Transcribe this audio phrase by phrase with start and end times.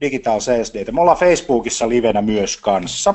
[0.00, 0.40] Digital
[0.78, 0.92] Data.
[0.92, 3.14] Me ollaan Facebookissa livenä myös kanssa.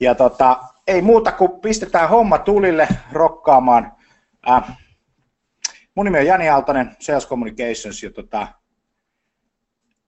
[0.00, 3.92] Ja tota, ei muuta kuin pistetään homma tulille rokkaamaan.
[4.50, 4.78] Äh,
[5.94, 8.48] mun nimi on Jani Aaltonen, Sales Communications, ja tota,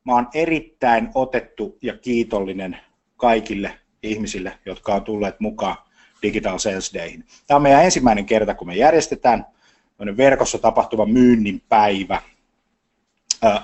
[0.05, 2.79] mä oon erittäin otettu ja kiitollinen
[3.17, 5.77] kaikille ihmisille, jotka on tulleet mukaan
[6.23, 7.25] Digital Sales Dayhin.
[7.47, 9.47] Tämä on meidän ensimmäinen kerta, kun me järjestetään
[10.17, 12.23] verkossa tapahtuva myynnin päivä.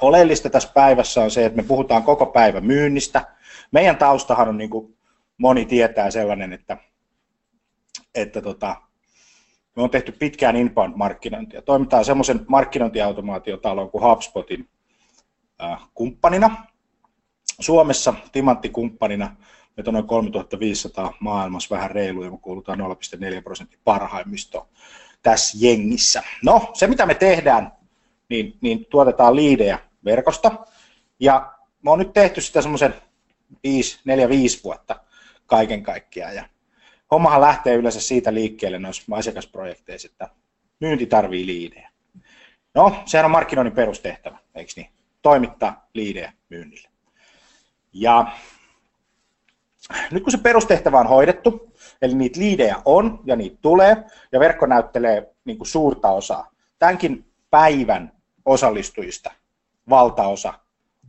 [0.00, 3.26] Oleellista tässä päivässä on se, että me puhutaan koko päivä myynnistä.
[3.70, 4.96] Meidän taustahan on, niin kuin
[5.38, 6.76] moni tietää, sellainen, että
[8.14, 8.76] että tota,
[9.76, 11.62] me on tehty pitkään inbound-markkinointia.
[11.62, 14.68] Toimitaan semmoisen markkinointiautomaatiotalon kuin HubSpotin
[15.94, 16.66] kumppanina.
[17.60, 19.36] Suomessa timanttikumppanina
[19.76, 24.66] meitä on noin 3500 maailmassa vähän reilu ja me kuulutaan 0,4 prosenttia parhaimmistoon
[25.22, 26.22] tässä jengissä.
[26.42, 27.72] No, se mitä me tehdään,
[28.32, 30.52] niin, niin tuotetaan liidejä verkosta
[31.20, 32.94] ja me on nyt tehty sitä semmoisen
[33.52, 33.58] 4-5
[34.64, 35.00] vuotta
[35.46, 36.44] kaiken kaikkiaan ja
[37.10, 40.28] hommahan lähtee yleensä siitä liikkeelle noissa asiakasprojekteissa, että
[40.80, 41.90] myynti tarvii liidejä.
[42.74, 44.88] No, sehän on markkinoinnin perustehtävä, eikö niin?
[45.22, 46.88] Toimittaa liidejä myynnille.
[47.92, 48.26] Ja
[50.10, 51.72] nyt kun se perustehtävä on hoidettu,
[52.02, 53.96] eli niitä liidejä on ja niitä tulee,
[54.32, 56.50] ja verkko näyttelee niin kuin suurta osaa.
[56.78, 59.30] Tämänkin päivän osallistujista
[59.88, 60.54] valtaosa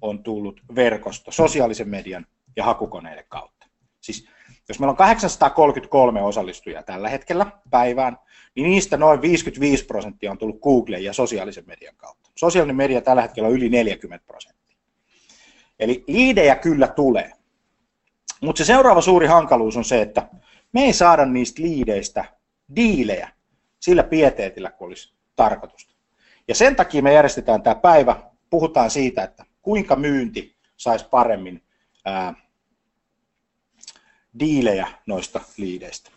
[0.02, 3.68] on tullut verkosta, sosiaalisen median ja hakukoneiden kautta.
[4.02, 4.28] Siis
[4.70, 8.18] jos meillä on 833 osallistujaa tällä hetkellä päivään,
[8.56, 12.30] niin niistä noin 55 prosenttia on tullut Google ja sosiaalisen median kautta.
[12.36, 14.78] Sosiaalinen media tällä hetkellä on yli 40 prosenttia.
[15.80, 17.32] Eli liidejä kyllä tulee.
[18.42, 20.30] Mutta se seuraava suuri hankaluus on se, että
[20.72, 22.26] me ei saada niistä liideistä
[22.76, 23.30] diilejä
[23.80, 25.93] sillä pieteetillä, kun olisi tarkoitusta.
[26.48, 31.64] Ja sen takia me järjestetään tämä päivä, puhutaan siitä, että kuinka myynti saisi paremmin
[32.06, 32.34] ää,
[34.40, 36.12] diilejä noista liideistä.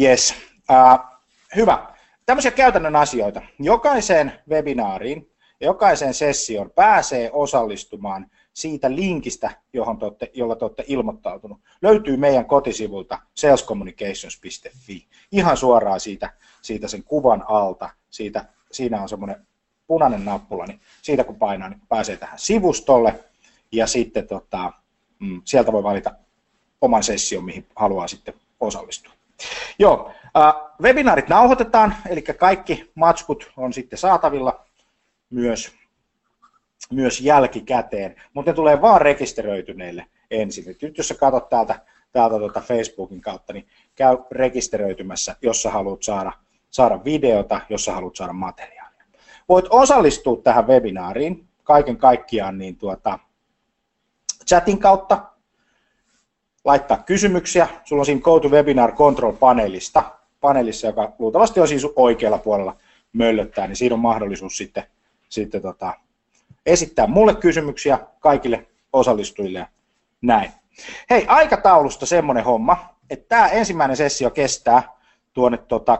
[0.00, 0.34] Yes.
[0.70, 1.20] Uh,
[1.56, 1.94] hyvä.
[2.26, 3.42] Tämmöisiä käytännön asioita.
[3.58, 11.60] Jokaiseen webinaariin jokaiseen sessioon pääsee osallistumaan siitä linkistä, johon te olette, jolla te olette ilmoittautunut.
[11.82, 15.06] Löytyy meidän kotisivulta salescommunications.fi.
[15.32, 16.32] Ihan suoraan siitä,
[16.62, 17.90] siitä sen kuvan alta.
[18.10, 19.46] Siitä, siinä on semmoinen
[19.86, 23.24] punainen nappula, niin siitä kun painaa, niin pääsee tähän sivustolle
[23.72, 24.72] ja sitten tota,
[25.18, 26.14] mm, sieltä voi valita
[26.80, 29.12] oman session, mihin haluaa sitten osallistua.
[29.78, 34.66] Joo, äh, webinaarit nauhoitetaan, eli kaikki matskut on sitten saatavilla
[35.30, 35.72] myös,
[36.90, 40.76] myös jälkikäteen, mutta ne tulee vaan rekisteröityneille ensin.
[40.82, 41.80] Nyt jos sä katsot täältä,
[42.12, 46.32] täältä tuota Facebookin kautta, niin käy rekisteröitymässä, jos sä haluat saada,
[46.70, 49.04] saada videota, jos sä haluat saada materiaalia.
[49.48, 53.18] Voit osallistua tähän webinaariin kaiken kaikkiaan niin tuota,
[54.46, 55.22] chatin kautta,
[56.64, 57.68] laittaa kysymyksiä.
[57.84, 60.02] Sulla on siinä GoToWebinar Control-paneelista,
[60.40, 62.76] paneelissa, joka luultavasti on siis oikealla puolella
[63.12, 64.84] möllöttää, niin siinä on mahdollisuus sitten,
[65.28, 65.94] sitten tota,
[66.66, 69.66] esittää mulle kysymyksiä kaikille osallistujille
[70.22, 70.50] näin.
[71.10, 74.97] Hei, aikataulusta semmoinen homma, että tämä ensimmäinen sessio kestää
[75.38, 75.98] tuonne tota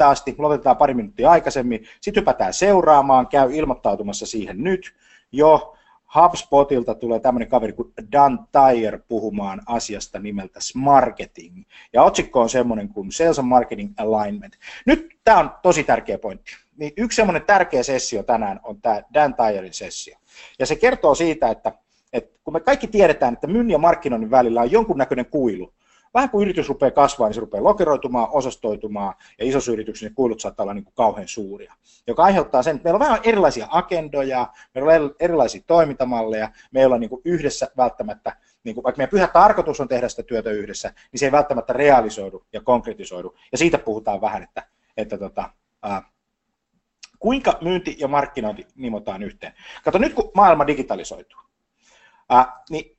[0.00, 4.94] 8.30 asti, lopetetaan pari minuuttia aikaisemmin, sitten hypätään seuraamaan, käy ilmoittautumassa siihen nyt
[5.32, 5.76] jo,
[6.14, 11.62] HubSpotilta tulee tämmöinen kaveri kuin Dan Tyre puhumaan asiasta nimeltä Smarketing.
[11.92, 14.54] Ja otsikko on semmoinen kuin Sales and Marketing Alignment.
[14.86, 16.50] Nyt tämä on tosi tärkeä pointti.
[16.76, 20.18] Niin yksi semmoinen tärkeä sessio tänään on tämä Dan Tyren sessio.
[20.58, 21.72] Ja se kertoo siitä, että,
[22.12, 25.72] että kun me kaikki tiedetään, että myynnin ja markkinoinnin välillä on jonkunnäköinen kuilu,
[26.14, 30.40] vähän kun yritys rupeaa kasvamaan, niin se rupeaa lokeroitumaan, osastoitumaan, ja isossa yrityksessä ne kuilut
[30.40, 31.74] saattaa olla niin kuin kauhean suuria,
[32.06, 37.00] joka aiheuttaa sen, että meillä on vähän erilaisia agendoja, meillä on erilaisia toimintamalleja, meillä on
[37.00, 40.92] niin kuin yhdessä välttämättä, niin kuin, vaikka meidän pyhä tarkoitus on tehdä sitä työtä yhdessä,
[41.12, 44.66] niin se ei välttämättä realisoidu ja konkretisoidu, ja siitä puhutaan vähän, että,
[44.96, 45.50] että tota,
[45.82, 46.02] ää,
[47.18, 49.52] kuinka myynti ja markkinointi nimotaan yhteen.
[49.84, 51.40] Kato, nyt kun maailma digitalisoituu,
[52.28, 52.98] ää, niin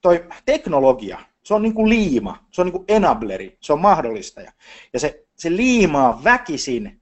[0.00, 4.52] toi teknologia, se on niin kuin liima, se on niin kuin enableri, se on mahdollistaja.
[4.92, 7.00] Ja se, se liimaa väkisin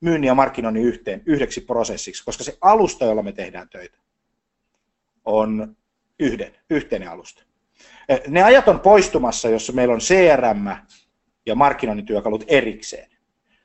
[0.00, 3.98] myynnin ja markkinoinnin yhteen yhdeksi prosessiksi, koska se alusta, jolla me tehdään töitä,
[5.24, 5.76] on
[6.20, 7.42] yhden, yhteinen alusta.
[8.28, 10.66] Ne ajat on poistumassa, jossa meillä on CRM
[11.46, 13.10] ja markkinoinnin työkalut erikseen,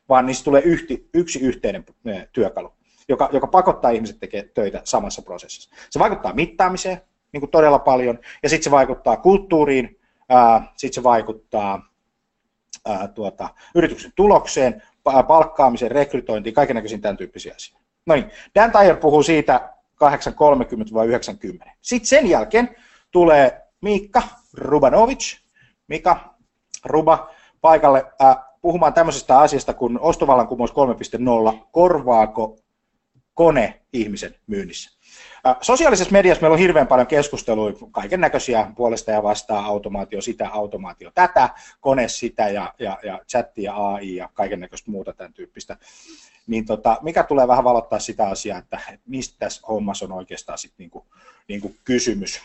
[0.09, 1.85] vaan niistä tulee yhti, yksi yhteinen
[2.31, 2.73] työkalu,
[3.09, 5.69] joka, joka pakottaa ihmiset tekemään töitä samassa prosessissa.
[5.89, 7.01] Se vaikuttaa mittaamiseen,
[7.33, 9.99] niin kuin todella paljon, ja sitten se vaikuttaa kulttuuriin,
[10.77, 11.89] sitten se vaikuttaa
[12.85, 14.83] ää, tuota, yrityksen tulokseen,
[15.27, 17.83] palkkaamiseen, rekrytointiin, kaikenlaisiin tämän tyyppisiä asioita.
[18.05, 19.73] No niin, Dan Tyre puhuu siitä
[21.65, 21.69] 8.30-90.
[21.81, 22.75] Sitten sen jälkeen
[23.11, 24.21] tulee Miikka
[24.53, 25.37] Rubanovic,
[25.87, 26.35] Mika
[26.85, 27.29] Ruba,
[27.61, 32.57] paikalle äh, puhumaan tämmöisestä asiasta kuin ostovallankumous 3.0, korvaako
[33.33, 34.91] kone ihmisen myynnissä.
[35.61, 41.11] Sosiaalisessa mediassa meillä on hirveän paljon keskustelua, kaiken näköisiä puolesta ja vastaan, automaatio sitä, automaatio
[41.15, 41.49] tätä,
[41.81, 45.77] kone sitä ja, ja, ja chatti ja AI ja kaiken näköistä muuta tämän tyyppistä.
[46.47, 50.73] Niin tota, mikä tulee vähän valottaa sitä asiaa, että, mistä tässä hommassa on oikeastaan sit
[50.77, 51.05] niinku,
[51.47, 52.41] niinku kysymys.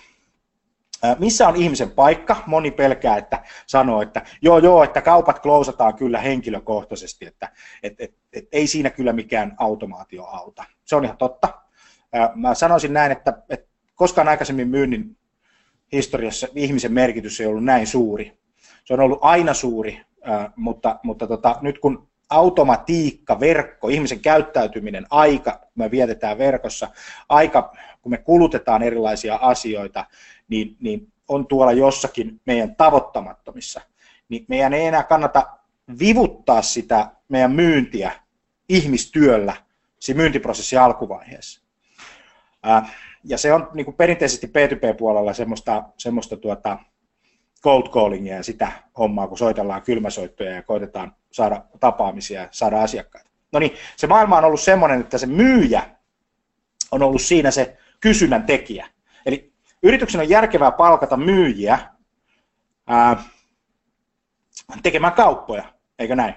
[1.18, 2.36] Missä on ihmisen paikka?
[2.46, 7.52] Moni pelkää, että sanoo, että joo joo, että kaupat klousataan kyllä henkilökohtaisesti, että
[7.82, 10.64] et, et, et, ei siinä kyllä mikään automaatio auta.
[10.84, 11.48] Se on ihan totta,
[12.34, 15.16] Mä sanoisin näin, että, että koskaan aikaisemmin myynnin
[15.92, 18.38] historiassa ihmisen merkitys ei ollut näin suuri.
[18.84, 20.00] Se on ollut aina suuri,
[20.56, 26.88] mutta, mutta tota, nyt kun automatiikka, verkko, ihmisen käyttäytyminen, aika, kun me vietetään verkossa,
[27.28, 27.72] aika,
[28.02, 30.04] kun me kulutetaan erilaisia asioita,
[30.48, 33.80] niin, niin on tuolla jossakin meidän tavoittamattomissa,
[34.28, 35.46] niin meidän ei enää kannata
[35.98, 38.12] vivuttaa sitä meidän myyntiä
[38.68, 39.56] ihmistyöllä
[39.98, 41.62] siinä myyntiprosessin alkuvaiheessa.
[43.24, 46.78] Ja se on niin kuin perinteisesti P2P-puolella semmoista, semmoista tuota,
[47.62, 53.30] cold callingia ja sitä hommaa, kun soitellaan kylmäsoittoja ja koitetaan saada tapaamisia ja saada asiakkaita.
[53.52, 55.82] No niin, se maailma on ollut semmoinen, että se myyjä
[56.90, 58.86] on ollut siinä se kysynnän tekijä.
[59.26, 59.52] Eli
[59.82, 61.78] yrityksen on järkevää palkata myyjiä
[62.86, 63.22] ää,
[64.82, 65.64] tekemään kauppoja,
[65.98, 66.34] eikö näin?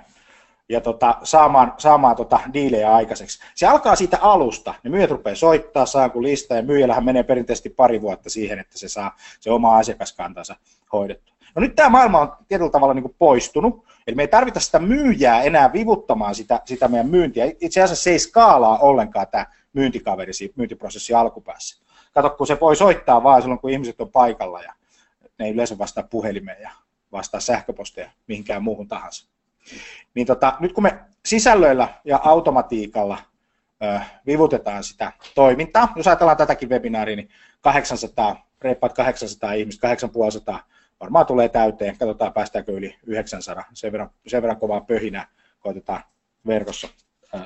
[0.71, 3.39] Ja tota, saamaan, saamaan tota diilejä aikaiseksi.
[3.55, 4.73] Se alkaa siitä alusta.
[4.83, 8.77] Ne myyjät rupeaa soittaa, saa kun lista, ja myyjällähän menee perinteisesti pari vuotta siihen, että
[8.77, 10.55] se saa se oma asiakaskantansa
[10.93, 11.35] hoidettua.
[11.55, 14.79] No nyt tämä maailma on tietyllä tavalla niin kuin poistunut, eli me ei tarvita sitä
[14.79, 17.45] myyjää enää vivuttamaan sitä, sitä meidän myyntiä.
[17.61, 21.81] Itse asiassa se ei skaalaa ollenkaan tämä myyntikaveri siinä myyntiprosessin alkupäässä.
[22.13, 24.73] Kato, kun se voi soittaa vaan silloin, kun ihmiset on paikalla ja
[25.39, 26.71] ne ei yleensä vastaa puhelimeen ja
[27.11, 29.30] vastaa sähköposteja mihinkään muuhun tahansa.
[30.15, 33.17] Niin tota, nyt kun me sisällöillä ja automatiikalla
[33.83, 37.29] ö, vivutetaan sitä toimintaa, jos ajatellaan tätäkin webinaaria, niin
[37.61, 40.59] 800, reippaat 800 ihmistä, 8500
[40.99, 45.27] varmaan tulee täyteen, katsotaan päästäänkö yli 900, sen verran, sen verran kovaa pöhinää
[45.59, 46.03] koitetaan
[46.47, 46.87] verkossa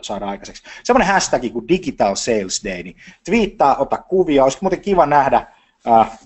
[0.01, 0.63] saada aikaiseksi.
[0.83, 2.95] Semmoinen hashtag kuin Digital Sales Day, niin
[3.25, 5.47] twiittaa, ota kuvia, olisi muuten kiva nähdä,
[5.87, 6.19] äh,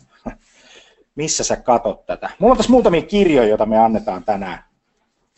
[1.16, 2.30] missä sä katot tätä.
[2.40, 4.64] Mulla on tässä muutamia kirjoja, joita me annetaan tänään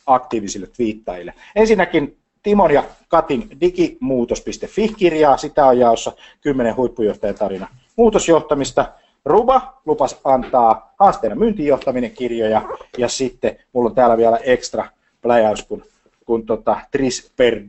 [0.06, 1.34] aktiivisille twiittajille.
[1.56, 8.94] Ensinnäkin Timon ja Katin digimuutos.fi-kirjaa, sitä on jaossa 10 huippujohtajan tarina muutosjohtamista.
[9.26, 12.62] Ruba lupas antaa haasteena myyntijohtaminen kirjoja
[12.98, 14.90] ja sitten mulla on täällä vielä extra
[15.22, 15.84] pläjäys, kun,
[16.26, 17.62] kun tota, Tris per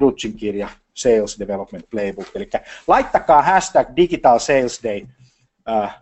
[0.00, 2.28] Dutchin kirja Sales Development Playbook.
[2.34, 2.50] Eli
[2.86, 5.06] laittakaa hashtag Digital Sales Day
[5.68, 5.96] äh,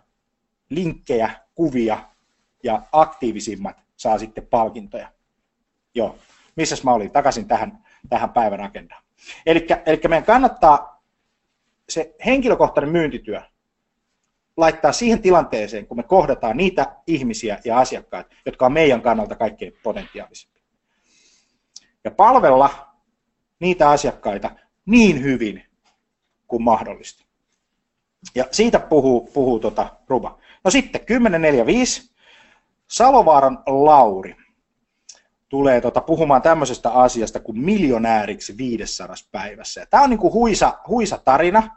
[0.69, 1.97] linkkejä, kuvia
[2.63, 5.14] ja aktiivisimmat saa sitten palkintoja.
[5.95, 6.15] Joo,
[6.55, 7.11] missäs mä olin?
[7.11, 9.03] Takaisin tähän, tähän päivän agendaan.
[9.45, 9.67] Eli
[10.07, 11.03] meidän kannattaa
[11.89, 13.41] se henkilökohtainen myyntityö
[14.57, 19.73] laittaa siihen tilanteeseen, kun me kohdataan niitä ihmisiä ja asiakkaita, jotka on meidän kannalta kaikkein
[19.83, 20.63] potentiaalisimpia.
[22.03, 22.69] Ja palvella
[23.59, 24.51] niitä asiakkaita
[24.85, 25.63] niin hyvin
[26.47, 27.25] kuin mahdollista.
[28.35, 30.39] Ja siitä puhuu, puhuu tota Ruba.
[30.63, 32.15] No sitten 10.45.
[32.87, 34.35] Salovaaran Lauri
[35.49, 39.85] tulee tota, puhumaan tämmöisestä asiasta kuin miljonääriksi 500 päivässä.
[39.89, 41.69] Tämä on niin kuin huisa, huisa tarina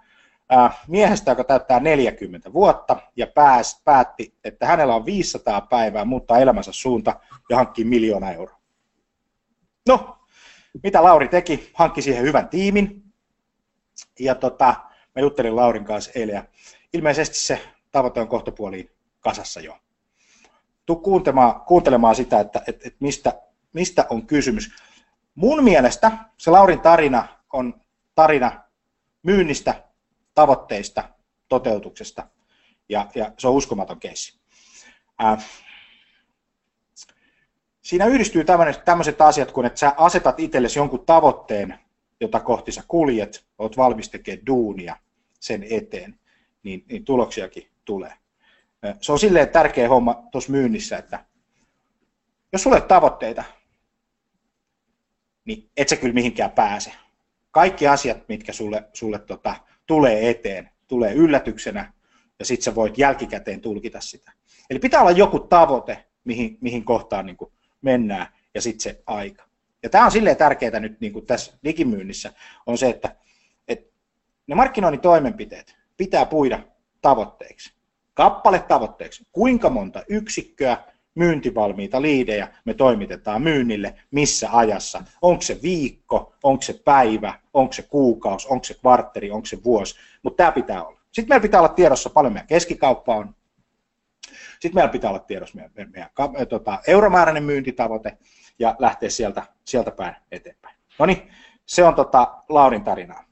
[0.53, 6.39] äh, miehestä, joka täyttää 40 vuotta ja pääs, päätti, että hänellä on 500 päivää muuttaa
[6.39, 7.21] elämänsä suunta
[7.51, 8.59] ja hankkii miljoona euroa.
[9.89, 10.19] No,
[10.83, 11.71] mitä Lauri teki?
[11.75, 13.03] Hankki siihen hyvän tiimin.
[14.19, 14.75] Ja tota,
[15.15, 16.45] mä juttelin Laurin kanssa eilen ja
[16.93, 17.61] ilmeisesti se
[17.93, 19.77] tavoite on kohtapuoliin kasassa jo.
[20.87, 23.33] Tuu kuuntelemaan, kuuntelemaan sitä, että, että, että mistä,
[23.73, 24.71] mistä on kysymys.
[25.35, 27.81] Mun mielestä se Laurin tarina on
[28.15, 28.63] tarina
[29.23, 29.85] myynnistä,
[30.35, 31.09] tavoitteista,
[31.49, 32.29] toteutuksesta
[32.89, 34.39] ja, ja se on uskomaton keissi.
[35.25, 35.45] Äh,
[37.83, 38.45] siinä yhdistyy
[38.85, 41.79] tämmöiset asiat kuin, että sä asetat itsellesi jonkun tavoitteen,
[42.21, 44.97] jota kohti sä kuljet, oot valmis tekemään duunia
[45.41, 46.19] sen eteen,
[46.63, 48.13] niin, niin tuloksiakin tulee.
[49.01, 51.25] Se on silleen tärkeä homma tuossa myynnissä, että
[52.53, 53.45] jos sulle tavoitteita,
[55.49, 56.93] niin et sä kyllä mihinkään pääse.
[57.51, 59.55] Kaikki asiat, mitkä sulle, sulle tota,
[59.87, 61.93] tulee eteen, tulee yllätyksenä,
[62.39, 64.33] ja sitten sä voit jälkikäteen tulkita sitä.
[64.71, 69.45] Eli pitää olla joku tavoite, mihin, mihin kohtaan niin kuin mennään, ja sitten se aika.
[69.83, 72.33] Ja tämä on silleen tärkeää nyt niin kuin tässä digimyynnissä,
[72.67, 73.17] on se, että,
[73.69, 73.95] että
[74.47, 76.63] ne markkinoinnin toimenpiteet pitää puida
[77.01, 77.73] tavoitteiksi.
[78.15, 79.27] Kappale tavoitteeksi.
[79.33, 80.85] Kuinka monta yksikköä
[81.19, 85.03] myyntivalmiita liidejä me toimitetaan myynnille, missä ajassa.
[85.23, 89.95] Onko se viikko, onko se päivä, onko se kuukausi, onko se kvartteri, onko se vuosi,
[90.23, 91.01] mutta tämä pitää olla.
[91.13, 93.35] Sitten meillä pitää olla tiedossa paljon meidän keskikauppa on.
[94.51, 98.19] Sitten meillä pitää olla tiedossa meidän, meidän, meidän tota, euromääräinen myyntitavoite
[98.59, 100.77] ja lähteä sieltä, sieltä päin eteenpäin.
[100.99, 101.31] No niin,
[101.67, 103.25] se on tota Laurin tarinaa.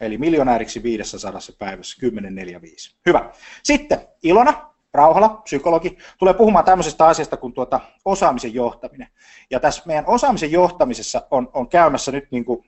[0.00, 2.96] Eli miljonääriksi 500 päivässä 10.45.
[3.06, 3.32] Hyvä.
[3.62, 9.08] Sitten Ilona, Rauhala, psykologi, tulee puhumaan tämmöisestä asiasta kuin tuota osaamisen johtaminen.
[9.50, 12.64] Ja tässä meidän osaamisen johtamisessa on, on käymässä nyt niin kuin,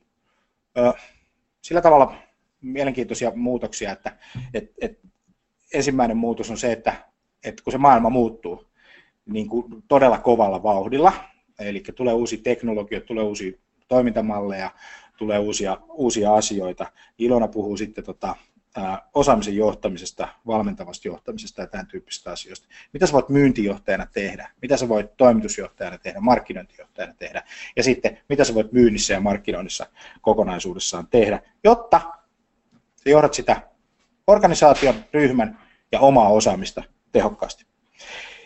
[0.78, 0.92] ö,
[1.62, 2.14] sillä tavalla
[2.60, 4.16] mielenkiintoisia muutoksia, että
[4.54, 4.98] et, et,
[5.74, 6.94] ensimmäinen muutos on se, että
[7.44, 8.66] et kun se maailma muuttuu
[9.26, 11.12] niin kuin todella kovalla vauhdilla,
[11.58, 13.52] eli tulee uusi teknologia, tulee uusia
[13.88, 14.70] toimintamalleja,
[15.18, 16.86] tulee uusia, uusia asioita.
[17.18, 18.36] Ilona puhuu sitten tota,
[19.14, 22.66] osaamisen johtamisesta, valmentavasta johtamisesta ja tämän tyyppisistä asioista.
[22.92, 24.50] Mitä sä voit myyntijohtajana tehdä?
[24.62, 27.42] Mitä sä voit toimitusjohtajana tehdä, markkinointijohtajana tehdä?
[27.76, 29.86] Ja sitten, mitä sä voit myynnissä ja markkinoinnissa
[30.20, 32.00] kokonaisuudessaan tehdä, jotta
[32.96, 33.60] sä johdat sitä
[34.26, 35.58] organisaation, ryhmän
[35.92, 37.66] ja omaa osaamista tehokkaasti.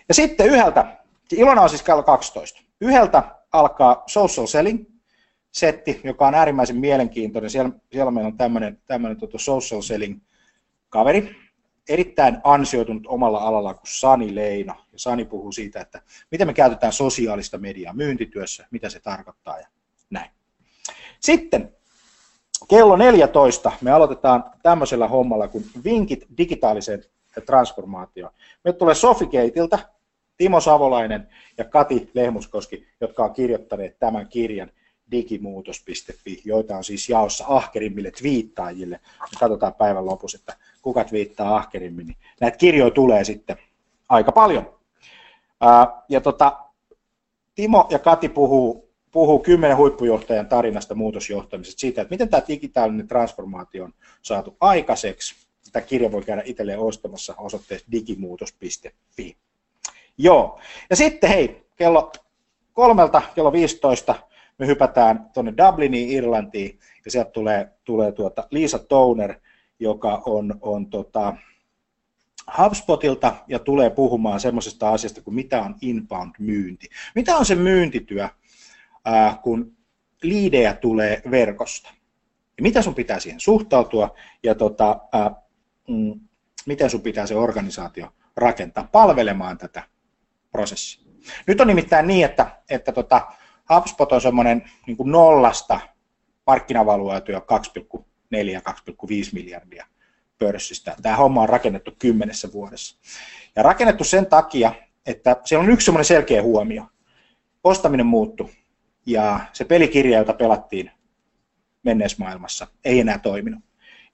[0.08, 0.96] Ja sitten yhdeltä,
[1.32, 4.97] Ilona on siis kello 12, yhdeltä alkaa social selling,
[5.58, 7.50] setti, joka on äärimmäisen mielenkiintoinen.
[7.50, 10.20] Siellä, siellä meillä on tämmöinen, tämmöinen tota social selling
[10.88, 11.36] kaveri,
[11.88, 14.74] erittäin ansioitunut omalla alalla kuin Sani Leino.
[14.92, 19.66] Ja Sani puhuu siitä, että miten me käytetään sosiaalista mediaa myyntityössä, mitä se tarkoittaa ja
[20.10, 20.30] näin.
[21.20, 21.72] Sitten
[22.68, 27.04] kello 14 me aloitetaan tämmöisellä hommalla kuin vinkit digitaaliseen
[27.46, 28.32] transformaatioon.
[28.64, 29.78] Me tulee Sofigeitiltä
[30.36, 34.70] Timo Savolainen ja Kati Lehmuskoski, jotka on kirjoittaneet tämän kirjan
[35.10, 39.00] digimuutos.fi, joita on siis jaossa ahkerimmille twiittaajille.
[39.20, 42.06] Me katsotaan päivän lopussa, että kuka twiittaa ahkerimmin.
[42.06, 43.56] Niin näitä kirjoja tulee sitten
[44.08, 44.78] aika paljon.
[45.60, 46.58] Ää, ja tota,
[47.54, 53.84] Timo ja Kati puhuu, puhuu kymmenen huippujohtajan tarinasta muutosjohtamisesta siitä, että miten tämä digitaalinen transformaatio
[53.84, 55.34] on saatu aikaiseksi.
[55.72, 59.36] Tämä kirja voi käydä itselleen ostamassa osoitteessa digimuutos.fi.
[60.18, 60.60] Joo,
[60.90, 62.12] ja sitten hei, kello
[62.72, 64.14] kolmelta, kello 15
[64.58, 69.34] me hypätään tuonne Dubliniin, Irlantiin, ja sieltä tulee, tulee tuota Liisa Toner,
[69.78, 71.36] joka on, on tota
[72.58, 76.88] HubSpotilta ja tulee puhumaan semmoisesta asiasta kuin mitä on inbound-myynti.
[77.14, 78.28] Mitä on se myyntityö,
[79.04, 79.76] ää, kun
[80.22, 81.90] liidejä tulee verkosta?
[82.56, 85.30] Ja mitä sun pitää siihen suhtautua ja tota, ää,
[85.88, 86.20] mm,
[86.66, 89.82] miten sun pitää se organisaatio rakentaa palvelemaan tätä
[90.52, 91.08] prosessia.
[91.46, 93.26] Nyt on nimittäin niin, että, että tota,
[93.74, 95.80] HubSpot on semmoinen niin nollasta
[96.46, 98.04] markkinavaluaatio 2,4-2,5
[99.32, 99.86] miljardia
[100.38, 100.96] pörssistä.
[101.02, 102.96] Tämä homma on rakennettu kymmenessä vuodessa.
[103.56, 104.72] Ja rakennettu sen takia,
[105.06, 106.86] että siellä on yksi semmoinen selkeä huomio.
[107.64, 108.50] Ostaminen muuttu
[109.06, 110.90] ja se pelikirja, jota pelattiin
[111.82, 113.60] menneessä maailmassa, ei enää toiminut.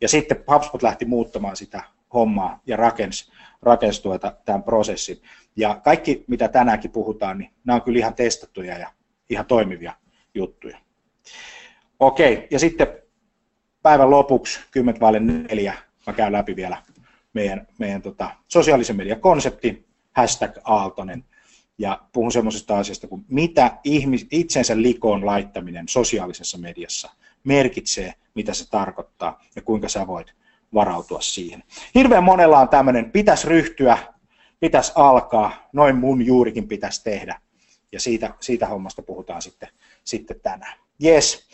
[0.00, 1.82] Ja sitten HubSpot lähti muuttamaan sitä
[2.12, 3.32] hommaa ja rakensi,
[3.62, 5.23] rakensi tuota, tämän prosessin.
[5.56, 8.90] Ja kaikki, mitä tänäänkin puhutaan, niin nämä on kyllä ihan testattuja ja
[9.31, 9.93] ihan toimivia
[10.35, 10.78] juttuja.
[12.00, 12.87] Okei, ja sitten
[13.83, 15.75] päivän lopuksi 10 vaille neljä
[16.07, 16.76] mä käyn läpi vielä
[17.33, 21.25] meidän, meidän tota, sosiaalisen median konsepti, hashtag Aaltonen,
[21.78, 27.11] ja puhun semmoisesta asiasta kuin mitä ihmis, itsensä likoon laittaminen sosiaalisessa mediassa
[27.45, 30.35] merkitsee, mitä se tarkoittaa ja kuinka sä voit
[30.75, 31.62] varautua siihen.
[31.95, 33.99] Hirveän monella on tämmöinen, pitäisi ryhtyä,
[34.61, 37.40] pitäisi alkaa, noin mun juurikin pitäisi tehdä.
[37.94, 39.68] Ja siitä, siitä hommasta puhutaan sitten,
[40.04, 40.78] sitten tänään.
[41.04, 41.48] Yes.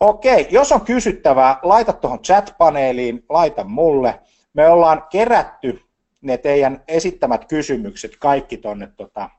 [0.00, 4.20] Okei, jos on kysyttävää, laita tuohon chat-paneeliin, laita mulle.
[4.54, 5.82] Me ollaan kerätty
[6.20, 9.30] ne teidän esittämät kysymykset kaikki tuonne tota,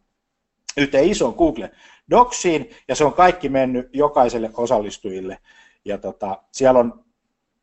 [0.78, 1.72] yhteen isoon Google
[2.10, 5.38] Docsiin, ja se on kaikki mennyt jokaiselle osallistujille.
[5.86, 7.06] Ja tota, siellä on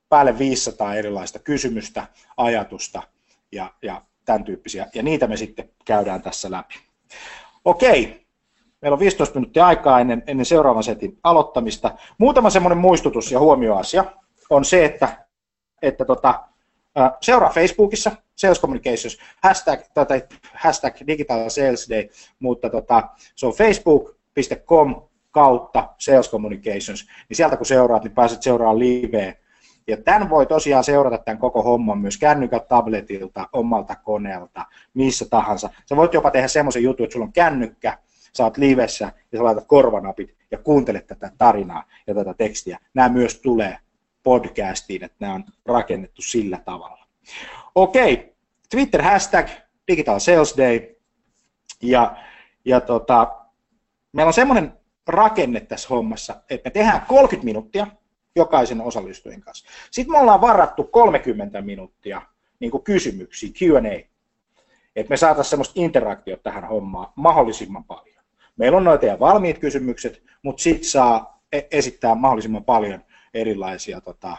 [0.09, 2.07] päälle 500 erilaista kysymystä,
[2.37, 3.03] ajatusta
[3.53, 6.75] ja, ja tämän tyyppisiä, ja niitä me sitten käydään tässä läpi.
[7.65, 8.27] Okei,
[8.83, 11.91] meillä on 15 minuuttia aikaa ennen, ennen seuraavan setin aloittamista.
[12.19, 14.05] Muutama semmoinen muistutus ja huomioasia
[14.51, 15.09] on se, että,
[15.83, 16.45] että tota,
[17.21, 20.23] seuraa Facebookissa Sales Communications, hashtag, tai
[20.55, 22.09] hashtag Digital Sales Day,
[22.39, 28.79] mutta tota, se on facebook.com kautta Sales Communications, niin sieltä kun seuraat, niin pääset seuraamaan
[28.79, 29.35] liveä.
[29.87, 35.71] Ja tämän voi tosiaan seurata tämän koko homman myös kännykältä, tabletilta, omalta koneelta, missä tahansa.
[35.89, 37.99] Sä voit jopa tehdä semmoisen jutun, että sulla on kännykkä,
[38.41, 42.79] oot livessä ja sä laitat korvanapit ja kuuntelet tätä tarinaa ja tätä tekstiä.
[42.95, 43.79] Nämä myös tulee
[44.23, 47.07] podcastiin, että nämä on rakennettu sillä tavalla.
[47.75, 48.35] Okei,
[48.71, 49.49] Twitter hashtag
[49.89, 50.97] Digital Sales Day
[51.83, 52.17] ja,
[52.65, 53.37] ja tota,
[54.13, 54.73] meillä on semmoinen
[55.07, 57.87] rakenne tässä hommassa, että me tehdään 30 minuuttia
[58.37, 59.69] jokaisen osallistujan kanssa.
[59.91, 62.23] Sitten me ollaan varattu 30 minuuttia
[62.61, 64.09] niin kuin kysymyksiä, Q&A,
[64.97, 68.12] että me saataisiin semmoista interaktiota tähän hommaan mahdollisimman paljon.
[68.57, 73.05] Meillä on noita ja valmiit kysymykset, mutta sitten saa e- esittää mahdollisimman paljon
[73.35, 74.37] erilaisia tota,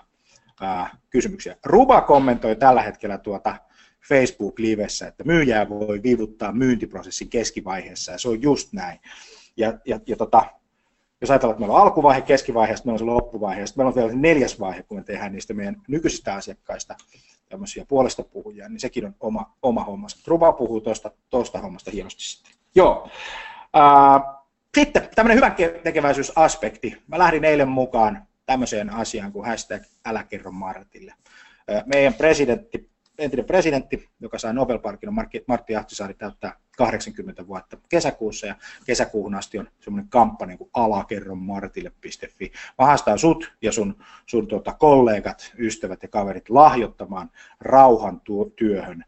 [0.62, 1.56] ää, kysymyksiä.
[1.66, 3.56] Ruba kommentoi tällä hetkellä tuota
[4.08, 9.00] Facebook-livessä, että myyjää voi vivuttaa myyntiprosessin keskivaiheessa, ja se on just näin.
[9.58, 10.46] Ja, ja, ja tota,
[11.22, 14.12] jos ajatellaan, että meillä on alkuvaihe, keskivaihe, meillä on se loppuvaihe, ja meillä on vielä
[14.14, 16.96] neljäs vaihe, kun me tehdään niistä meidän nykyisistä asiakkaista
[17.50, 20.08] tämmöisiä puolesta puhujia, niin sekin on oma, oma homma.
[20.28, 20.82] Ruba puhuu
[21.30, 22.54] tuosta hommasta hienosti sitten.
[22.76, 23.10] Joo.
[23.78, 24.44] Uh,
[24.76, 27.04] sitten tämmöinen hyvä tekeväisyysaspekti.
[27.08, 31.14] Mä lähdin eilen mukaan tämmöiseen asiaan kuin hashtag älä kerro Martille.
[31.86, 38.56] Meidän presidentti, entinen presidentti, joka sai Nobel-palkinnon, Martti Ahtisaari täyttää 80 vuotta kesäkuussa ja
[38.86, 42.52] kesäkuuhun asti on semmoinen kampanja kuin alakerronmartille.fi.
[42.80, 48.22] Mä haastan sut ja sun, sun tuota, kollegat, ystävät ja kaverit lahjoittamaan rauhan
[48.56, 49.04] työhön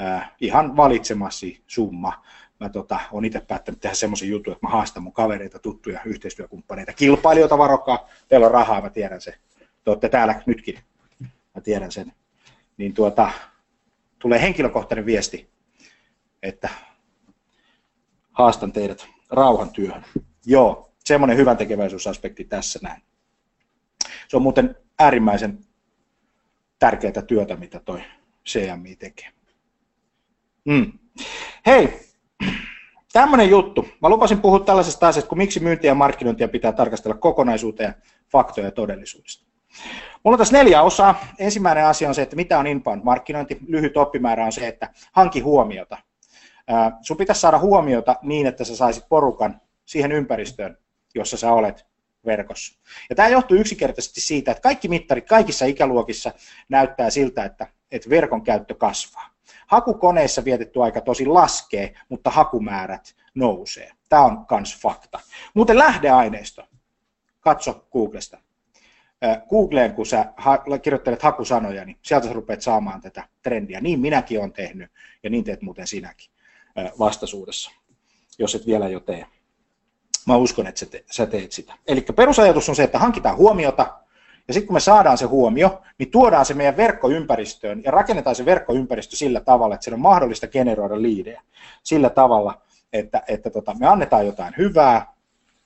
[0.00, 2.24] äh, ihan valitsemasi summa
[2.60, 6.92] mä tota, on itse päättänyt tehdä semmoisen jutun, että mä haastan mun kavereita, tuttuja, yhteistyökumppaneita,
[6.92, 9.34] kilpailijoita varokaa, teillä on rahaa, mä tiedän sen.
[9.84, 10.78] Te olette täällä nytkin,
[11.54, 12.12] mä tiedän sen.
[12.76, 13.30] Niin tuota,
[14.18, 15.50] tulee henkilökohtainen viesti,
[16.42, 16.68] että
[18.32, 20.04] haastan teidät rauhantyöhön.
[20.46, 23.02] Joo, semmoinen hyvän tekeväisyysaspekti tässä näin.
[24.28, 25.58] Se on muuten äärimmäisen
[26.78, 28.02] tärkeää työtä, mitä toi
[28.46, 29.28] CMI tekee.
[30.64, 30.92] Mm.
[31.66, 32.09] Hei,
[33.12, 33.88] tämmöinen juttu.
[34.02, 37.94] Mä lupasin puhua tällaisesta asiasta, kun miksi myyntiä ja markkinointia pitää tarkastella kokonaisuuteen,
[38.32, 39.46] faktoja ja todellisuudesta.
[40.24, 41.20] Mulla on tässä neljä osaa.
[41.38, 43.58] Ensimmäinen asia on se, että mitä on inbound markkinointi.
[43.66, 45.98] Lyhyt oppimäärä on se, että hanki huomiota.
[47.02, 50.78] Sun pitäisi saada huomiota niin, että sä saisit porukan siihen ympäristöön,
[51.14, 51.86] jossa sä olet
[52.26, 52.80] verkossa.
[53.10, 56.32] Ja tämä johtuu yksinkertaisesti siitä, että kaikki mittarit kaikissa ikäluokissa
[56.68, 59.30] näyttää siltä, että, että verkon käyttö kasvaa.
[59.70, 63.90] Hakukoneissa vietetty aika tosi laskee, mutta hakumäärät nousee.
[64.08, 65.20] Tämä on myös fakta.
[65.54, 66.62] Muuten lähdeaineisto.
[67.40, 68.38] Katso Googlesta.
[69.50, 70.32] Googleen, kun sä
[70.82, 73.80] kirjoittelet hakusanoja, niin sieltä sä rupeat saamaan tätä trendiä.
[73.80, 74.90] Niin minäkin olen tehnyt,
[75.22, 76.30] ja niin teet muuten sinäkin
[76.98, 77.70] vastaisuudessa,
[78.38, 79.26] jos et vielä jo tee.
[80.26, 81.74] Mä uskon, että sä teet sitä.
[81.86, 83.98] Eli perusajatus on se, että hankitaan huomiota,
[84.50, 88.44] ja sitten kun me saadaan se huomio, niin tuodaan se meidän verkkoympäristöön ja rakennetaan se
[88.44, 91.42] verkkoympäristö sillä tavalla, että se on mahdollista generoida liidejä.
[91.82, 95.14] Sillä tavalla, että, että tota, me annetaan jotain hyvää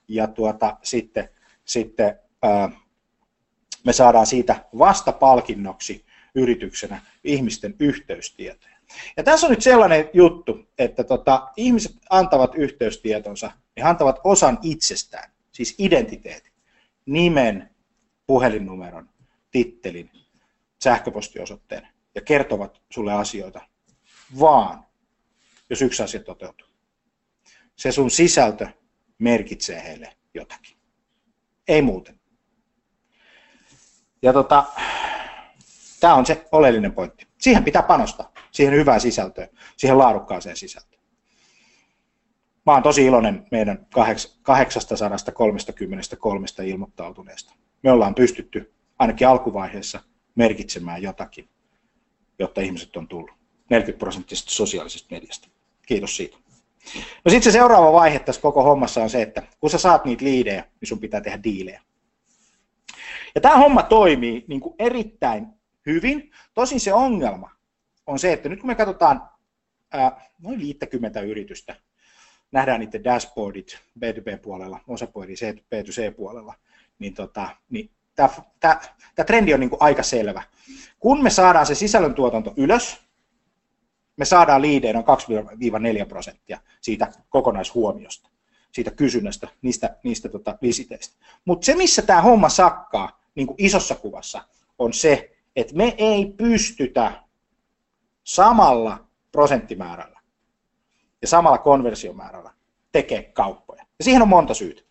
[0.08, 1.28] ja tuota, sitten,
[1.64, 2.70] sitten ää,
[3.84, 8.76] me saadaan siitä vastapalkinnoksi yrityksenä ihmisten yhteystietoja.
[9.16, 15.30] Ja tässä on nyt sellainen juttu, että tota, ihmiset antavat yhteystietonsa, he antavat osan itsestään,
[15.52, 16.52] siis identiteetin,
[17.06, 17.73] nimen,
[18.26, 19.08] puhelinnumeron,
[19.50, 20.10] tittelin,
[20.84, 23.60] sähköpostiosoitteen ja kertovat sulle asioita,
[24.40, 24.86] vaan
[25.70, 26.68] jos yksi asia toteutuu.
[27.76, 28.68] Se sun sisältö
[29.18, 30.76] merkitsee heille jotakin.
[31.68, 32.20] Ei muuten.
[34.22, 34.64] Ja tota,
[36.00, 37.26] tämä on se oleellinen pointti.
[37.40, 41.02] Siihen pitää panostaa, siihen hyvään sisältöön, siihen laadukkaaseen sisältöön.
[42.66, 43.86] Mä oon tosi iloinen meidän
[44.42, 47.63] 833 ilmoittautuneesta.
[47.84, 50.00] Me ollaan pystytty ainakin alkuvaiheessa
[50.34, 51.48] merkitsemään jotakin,
[52.38, 53.30] jotta ihmiset on tullut.
[53.70, 55.48] 40 prosenttisesti sosiaalisesta mediasta.
[55.86, 56.36] Kiitos siitä.
[57.24, 60.24] No sitten se seuraava vaihe tässä koko hommassa on se, että kun sä saat niitä
[60.24, 61.82] liidejä, niin sun pitää tehdä diilejä.
[63.34, 65.46] Ja tämä homma toimii niin kuin erittäin
[65.86, 66.30] hyvin.
[66.54, 67.50] Tosin se ongelma
[68.06, 69.28] on se, että nyt kun me katsotaan
[69.92, 71.76] ää, noin 50 yritystä,
[72.52, 75.34] nähdään niiden dashboardit B2B-puolella, osapuoli
[75.74, 76.54] B2C-puolella,
[76.98, 77.90] niin, tota, niin
[78.60, 80.42] tämä trendi on niin kuin aika selvä.
[81.00, 82.98] Kun me saadaan se sisällöntuotanto ylös,
[84.16, 85.06] me saadaan liideen noin
[86.04, 88.30] 2-4 prosenttia siitä kokonaishuomiosta,
[88.72, 91.16] siitä kysynnästä, niistä, niistä tota, visiteistä.
[91.44, 94.42] Mutta se, missä tämä homma sakkaa niin kuin isossa kuvassa,
[94.78, 97.22] on se, että me ei pystytä
[98.24, 100.20] samalla prosenttimäärällä
[101.22, 102.50] ja samalla konversiomäärällä
[102.92, 103.82] tekemään kauppoja.
[103.98, 104.82] Ja siihen on monta syytä.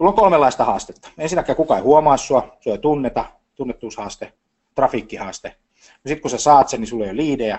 [0.00, 1.08] Sulla on kolmenlaista haastetta.
[1.18, 4.32] Ensinnäkin kukaan ei huomaa sua, sua ei tunneta, tunnettuushaaste,
[4.74, 5.56] trafiikkihaaste.
[5.84, 7.58] Ja sitten kun sä saat sen, niin sulla ei ole liidejä,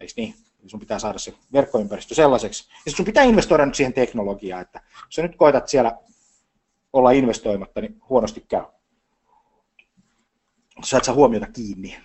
[0.00, 0.34] eikö niin?
[0.66, 2.68] Sun pitää saada se verkkoympäristö sellaiseksi.
[2.86, 5.98] Ja sun pitää investoida nyt siihen teknologiaan, että jos sä nyt koetat siellä
[6.92, 8.64] olla investoimatta, niin huonosti käy.
[10.84, 11.96] Saat sä huomiota kiinni.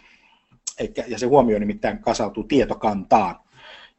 [0.78, 3.40] Eikä, ja se huomio nimittäin kasautuu tietokantaan.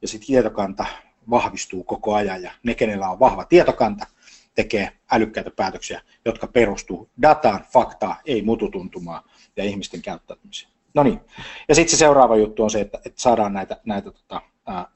[0.03, 0.85] Ja se tietokanta
[1.31, 2.43] vahvistuu koko ajan.
[2.43, 4.07] Ja ne, kenellä on vahva tietokanta,
[4.55, 9.23] tekee älykkäitä päätöksiä, jotka perustuu dataan, faktaan, ei mututuntumaan
[9.57, 10.73] ja ihmisten käyttäytymiseen.
[10.95, 11.21] No niin,
[11.69, 14.43] ja sitten se seuraava juttu on se, että, että saadaan näitä, näitä tota,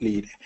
[0.00, 0.38] liidejä,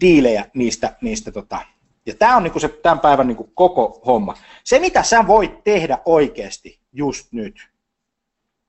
[0.00, 1.58] diilejä niistä, niistä tota,
[2.06, 4.34] ja tämä on niinku se tämän päivän niinku koko homma.
[4.64, 7.70] Se, mitä sä voit tehdä oikeasti just nyt,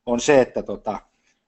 [0.05, 0.99] on se, että tota,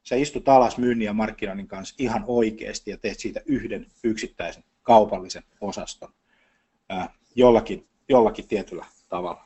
[0.04, 5.44] sä istut alas myynnin ja markkinoinnin kanssa ihan oikeasti ja teet siitä yhden yksittäisen kaupallisen
[5.62, 6.14] osaston
[7.36, 9.46] jollakin, jollakin tietyllä tavalla.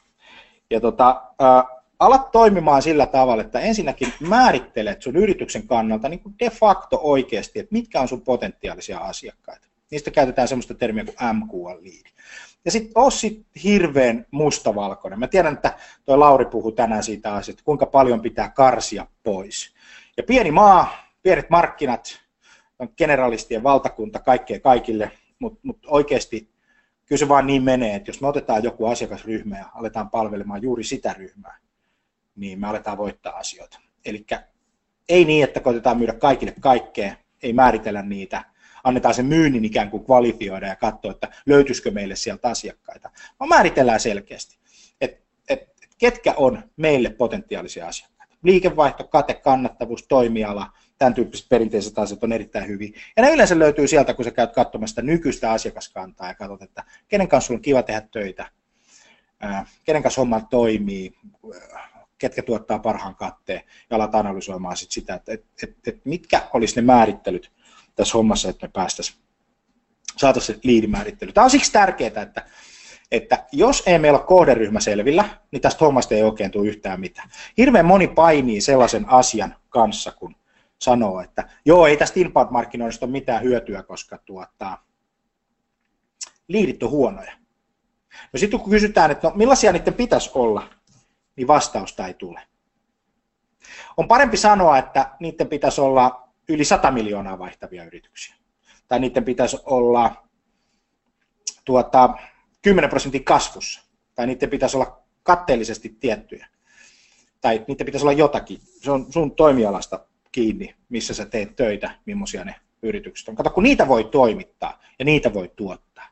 [0.69, 1.63] Ja tota, ää,
[1.99, 7.59] alat toimimaan sillä tavalla, että ensinnäkin määrittelet sun yrityksen kannalta niin kuin de facto oikeasti,
[7.59, 9.67] että mitkä on sun potentiaalisia asiakkaita.
[9.91, 12.09] Niistä käytetään sellaista termiä kuin MQL-liidi.
[12.65, 15.19] Ja sitten ole sit hirveän mustavalkoinen.
[15.19, 15.73] Mä tiedän, että
[16.05, 19.73] tuo Lauri puhuu tänään siitä asiasta, kuinka paljon pitää karsia pois.
[20.17, 22.19] Ja pieni maa, pienet markkinat,
[22.79, 26.49] on generalistien valtakunta kaikkea kaikille, mutta mut oikeasti
[27.07, 30.83] kyllä se vaan niin menee, että jos me otetaan joku asiakasryhmä ja aletaan palvelemaan juuri
[30.83, 31.57] sitä ryhmää,
[32.35, 33.79] niin me aletaan voittaa asioita.
[34.05, 34.25] Eli
[35.09, 38.43] ei niin, että koitetaan myydä kaikille kaikkea, ei määritellä niitä,
[38.83, 43.99] annetaan sen myynnin ikään kuin kvalifioida ja katsoa, että löytyisikö meille sieltä asiakkaita, vaan määritellään
[43.99, 44.57] selkeästi,
[45.01, 48.35] että et, ketkä on meille potentiaalisia asiakkaita.
[48.43, 52.99] Liikevaihto, kate, kannattavuus, toimiala, tämän tyyppiset perinteiset asiat on erittäin hyviä.
[53.17, 56.83] Ja ne yleensä löytyy sieltä, kun sä käyt katsomassa sitä nykyistä asiakaskantaa ja katsot, että
[57.07, 58.45] kenen kanssa sulla on kiva tehdä töitä,
[59.83, 61.13] kenen kanssa homma toimii,
[62.17, 66.75] ketkä tuottaa parhaan katteen ja alat analysoimaan sit sitä, että et, et, et mitkä olisi
[66.75, 67.51] ne määrittelyt
[67.95, 69.17] tässä hommassa, että me päästäisiin
[70.17, 71.31] saataisiin se liidimäärittely.
[71.31, 72.45] Tämä on siksi tärkeää, että,
[73.11, 77.29] että jos ei meillä ole kohderyhmä selvillä, niin tästä hommasta ei oikein tule yhtään mitään.
[77.57, 80.35] Hirveän moni painii sellaisen asian kanssa, kun
[80.81, 84.77] sanoo, että joo, ei tästä inbound-markkinoinnista ole mitään hyötyä, koska tuota,
[86.47, 87.31] liidit on huonoja.
[88.33, 90.69] No sitten kun kysytään, että no, millaisia niiden pitäisi olla,
[91.35, 92.41] niin vastausta ei tule.
[93.97, 98.35] On parempi sanoa, että niiden pitäisi olla yli 100 miljoonaa vaihtavia yrityksiä.
[98.87, 100.27] Tai niiden pitäisi olla
[101.65, 102.09] tuota,
[102.61, 103.81] 10 prosentin kasvussa.
[104.15, 106.47] Tai niiden pitäisi olla katteellisesti tiettyjä.
[107.41, 108.59] Tai niiden pitäisi olla jotakin.
[108.81, 110.05] Se on sun toimialasta
[110.37, 113.35] kiinni, missä sä teet töitä, millaisia ne yritykset on.
[113.35, 116.07] Kato, kun niitä voi toimittaa ja niitä voi tuottaa.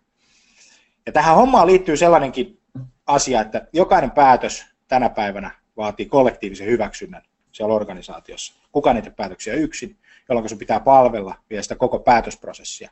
[1.06, 2.62] Ja tähän hommaan liittyy sellainenkin
[3.08, 8.54] asia, että jokainen päätös tänä päivänä vaatii kollektiivisen hyväksynnän siellä organisaatiossa.
[8.72, 9.98] Kukaan tee päätöksiä yksin,
[10.30, 12.92] jolloin sun pitää palvella vielä sitä koko päätösprosessia,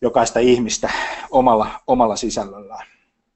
[0.00, 0.90] jokaista ihmistä
[1.30, 2.86] omalla, omalla sisällöllään.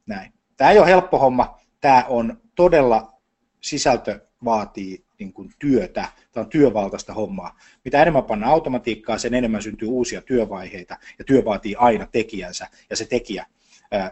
[0.07, 0.33] Näin.
[0.57, 3.13] Tämä ei ole helppo homma, tämä on todella,
[3.61, 7.59] sisältö vaatii niin kuin työtä, tämä on työvaltaista hommaa.
[7.85, 12.97] Mitä enemmän panna automatiikkaa, sen enemmän syntyy uusia työvaiheita, ja työ vaatii aina tekijänsä, ja
[12.97, 13.47] se tekijä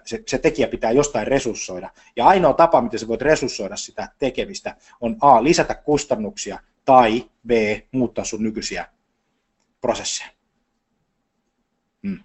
[0.05, 1.91] se, se tekijä pitää jostain resurssoida.
[2.17, 7.51] Ja ainoa tapa, miten sä voit resurssoida sitä tekemistä, on A, lisätä kustannuksia, tai B,
[7.93, 8.87] muuttaa sun nykyisiä
[9.81, 10.31] prosesseja.
[12.07, 12.19] Hmm.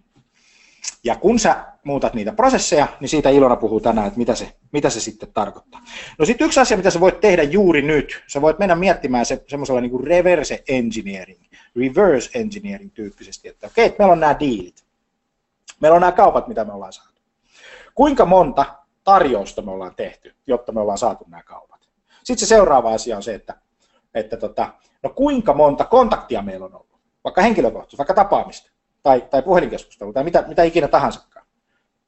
[1.04, 4.90] Ja kun sä muutat niitä prosesseja, niin siitä Ilona puhuu tänään, että mitä se, mitä
[4.90, 5.82] se sitten tarkoittaa.
[6.20, 9.44] No sitten yksi asia, mitä sä voit tehdä juuri nyt, sä voit mennä miettimään se
[9.48, 11.40] semmoisella niin kuin reverse engineering,
[11.76, 14.86] reverse engineering tyyppisesti, että okei, okay, meillä on nämä diilit.
[15.80, 17.22] Meillä on nämä kaupat, mitä me ollaan saatu.
[17.96, 18.66] Kuinka monta
[19.04, 21.90] tarjousta me ollaan tehty, jotta me ollaan saatu nämä kaupat?
[22.24, 23.56] Sitten se seuraava asia on se, että,
[24.14, 28.72] että tota, no kuinka monta kontaktia meillä on ollut, vaikka henkilökohtaisesti, vaikka tapaamista
[29.04, 31.35] tai, tai puhelinkeskustelua tai mitä, mitä ikinä tahansakaan.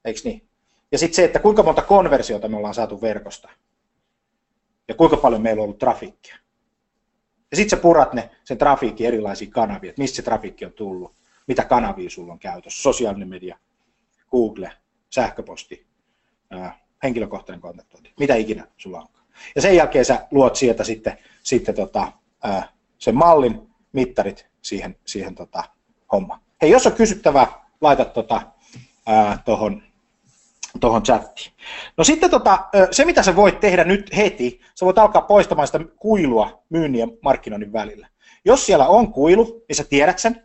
[0.07, 0.49] Eikö niin?
[0.91, 3.49] Ja sitten se, että kuinka monta konversiota me ollaan saatu verkosta
[4.87, 6.37] ja kuinka paljon meillä on ollut trafiikkia.
[7.51, 11.15] Ja sitten sä purat ne, sen trafiikin erilaisiin kanaviin, että mistä se trafiikki on tullut,
[11.47, 13.57] mitä kanavia sulla on käytössä, sosiaalinen media,
[14.31, 14.71] Google,
[15.09, 15.87] sähköposti,
[16.49, 19.07] ää, henkilökohtainen kontaktointi, mitä ikinä sulla on.
[19.55, 22.11] Ja sen jälkeen sä luot sieltä sitten, sitten tota,
[22.43, 25.63] ää, sen mallin, mittarit siihen, siihen tota,
[26.11, 26.41] hommaan.
[26.61, 27.47] Hei, jos on kysyttävää,
[27.81, 28.41] laita tota,
[29.45, 29.83] tuohon
[30.79, 31.51] tohon chattiin.
[31.97, 35.79] No sitten tota, se, mitä sä voit tehdä nyt heti, sä voit alkaa poistamaan sitä
[35.95, 38.07] kuilua myynnin ja markkinoinnin välillä.
[38.45, 40.43] Jos siellä on kuilu, niin sä tiedät sen,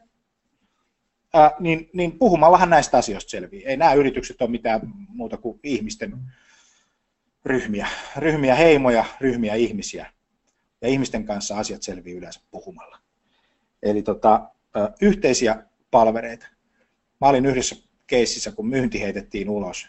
[1.35, 3.71] ää, niin, niin puhumallahan näistä asioista selviää.
[3.71, 6.19] Ei nämä yritykset ole mitään muuta kuin ihmisten
[7.45, 10.13] ryhmiä, ryhmiä heimoja, ryhmiä ihmisiä.
[10.83, 12.99] Ja ihmisten kanssa asiat selviää yleensä puhumalla.
[13.83, 14.49] Eli tota,
[15.01, 16.47] yhteisiä palvereita.
[17.21, 19.89] Mä olin yhdessä keississä, kun myynti heitettiin ulos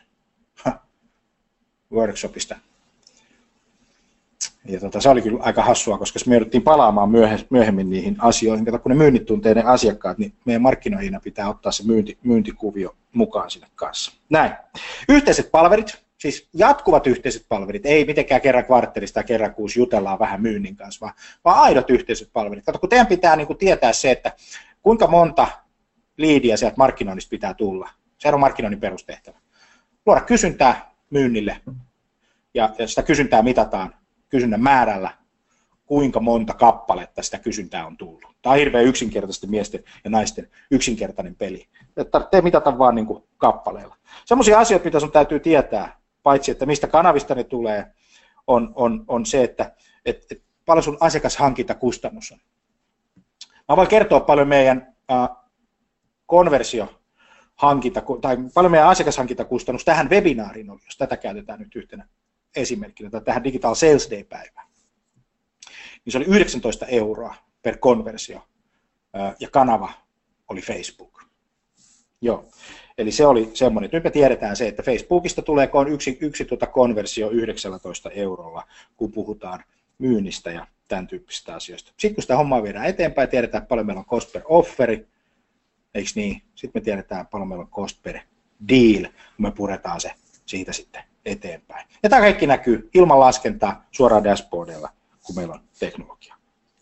[1.94, 2.56] workshopista.
[4.66, 7.10] Ja tota, se oli kyllä aika hassua, koska me jouduttiin palaamaan
[7.50, 8.66] myöhemmin niihin asioihin.
[8.66, 12.96] Kato, kun ne myynnit tuntee ne asiakkaat, niin meidän markkinoijina pitää ottaa se myynti, myyntikuvio
[13.14, 14.12] mukaan sinne kanssa.
[14.30, 14.54] Näin.
[15.10, 20.42] Yhteiset palverit, siis jatkuvat yhteiset palverit, ei mitenkään kerran kvartterista tai kerran kuusi jutellaan vähän
[20.42, 21.14] myynnin kanssa, vaan,
[21.46, 22.66] vaan aidot yhteiset palverit.
[22.66, 24.32] Kato, kun teidän pitää niin kuin tietää se, että
[24.82, 25.48] kuinka monta
[26.18, 27.90] liidiä sieltä markkinoinnista pitää tulla.
[28.18, 29.38] Se on markkinoinnin perustehtävä.
[30.06, 31.62] Luoda kysyntää myynnille
[32.54, 33.96] ja, ja sitä kysyntää mitataan
[34.30, 35.12] kysynnän määrällä,
[35.86, 38.36] kuinka monta kappaletta sitä kysyntää on tullut.
[38.42, 41.68] Tämä on hirveän yksinkertaisesti miesten ja naisten yksinkertainen peli.
[42.12, 43.96] Tarvitsee mitata vaan niin kuin kappaleilla.
[44.26, 47.86] Sellaisia asioita, mitä sun täytyy tietää, paitsi että mistä kanavista ne tulee,
[48.48, 52.40] on, on, on se, että et, et paljon sun asiakashankintakustannus on.
[53.70, 55.30] Mä voin kertoa paljon meidän äh,
[56.26, 57.03] konversio
[57.56, 62.08] hankinta, tai paljon meidän asiakashankintakustannus tähän webinaariin oli, jos tätä käytetään nyt yhtenä
[62.56, 64.68] esimerkkinä, tai tähän Digital Sales Day-päivään.
[66.06, 68.48] Niin se oli 19 euroa per konversio,
[69.40, 69.94] ja kanava
[70.50, 71.24] oli Facebook.
[72.22, 72.46] Joo.
[72.98, 76.68] Eli se oli semmoinen, että nyt me tiedetään se, että Facebookista tulee yksi, yksi tuota
[76.68, 79.64] konversio 19 eurolla, kun puhutaan
[79.98, 81.92] myynnistä ja tämän tyyppisistä asioista.
[81.98, 85.08] Sitten kun sitä hommaa viedään eteenpäin, tiedetään että paljon meillä on cost per offeri,
[85.94, 86.42] eikö niin?
[86.56, 88.20] Sitten me tiedetään paljon meillä on cost per
[88.70, 90.12] deal, kun me puretaan se
[90.46, 91.88] siitä sitten eteenpäin.
[92.04, 94.90] Ja tämä kaikki näkyy ilman laskentaa suoraan dashboardilla,
[95.24, 96.36] kun meillä on teknologia.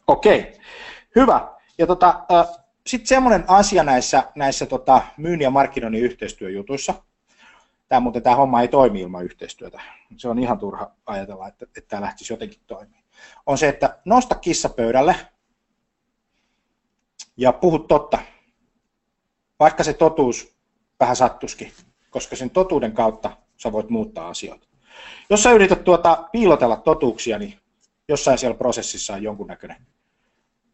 [0.08, 0.60] Okei,
[1.15, 1.52] hyvä.
[1.78, 2.26] Ja tota,
[2.88, 6.93] sitten semmoinen asia näissä, näissä tota, myynnin ja markkinoinnin yhteistyöjutuissa,
[7.88, 9.82] tämä muuten tämä homma ei toimi ilman yhteistyötä.
[10.17, 13.04] Se on ihan turha ajatella, että, että tämä lähtisi jotenkin toimimaan.
[13.45, 15.15] On se, että nosta kissa pöydälle
[17.38, 18.19] ja puhu totta
[19.62, 20.56] vaikka se totuus
[21.00, 21.71] vähän sattuskin,
[22.10, 24.67] koska sen totuuden kautta sä voit muuttaa asioita.
[25.30, 27.60] Jos sä yrität tuota piilotella totuuksia, niin
[28.08, 29.78] jossain siellä prosessissa on jonkunnäköinen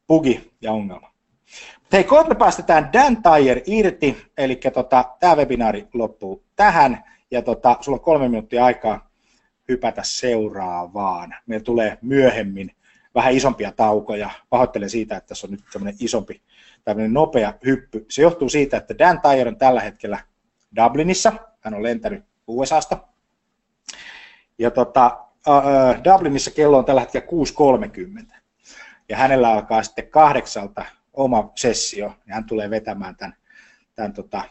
[0.07, 1.11] bugi ja ongelma.
[1.93, 7.77] Hei, kohta me päästetään Dan Tyer irti, eli tota, tämä webinaari loppuu tähän, ja tota,
[7.81, 9.09] sulla on kolme minuuttia aikaa
[9.69, 11.35] hypätä seuraavaan.
[11.45, 12.71] Meillä tulee myöhemmin
[13.17, 14.29] vähän isompia taukoja.
[14.49, 16.41] Pahoittelen siitä, että tässä on nyt tämmöinen isompi
[16.83, 18.05] tämmöinen nopea hyppy.
[18.09, 20.19] Se johtuu siitä, että Dan Tyre on tällä hetkellä
[20.75, 21.33] Dublinissa.
[21.59, 22.97] Hän on lentänyt USAsta.
[24.59, 27.27] Ja tota, äh, Dublinissa kello on tällä hetkellä
[28.31, 28.35] 6.30.
[29.09, 32.13] Ja hänellä alkaa sitten kahdeksalta oma sessio.
[32.27, 33.35] Ja hän tulee vetämään tämän,
[33.95, 34.43] tämän tota,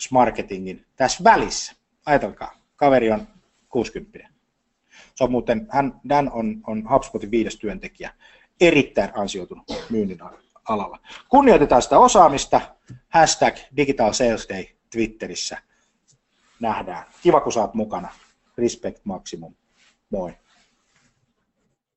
[0.00, 1.72] Smarketingin tässä välissä.
[2.06, 3.28] Ajatelkaa, kaveri on
[3.68, 4.33] 60.
[5.14, 8.10] Se on muuten, hän, Dan on, on HubSpotin viides työntekijä,
[8.60, 10.18] erittäin ansioitunut myynnin
[10.68, 10.98] alalla.
[11.28, 12.60] Kunnioitetaan sitä osaamista.
[13.08, 15.58] Hashtag Digital Sales Day Twitterissä.
[16.60, 17.06] Nähdään.
[17.22, 18.08] Kiva, kun saat mukana.
[18.58, 19.54] Respect Maximum.
[20.10, 20.32] Moi.